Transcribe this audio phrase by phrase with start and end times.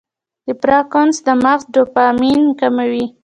[0.47, 3.05] د پارکنسن د مغز ډوپامین کموي.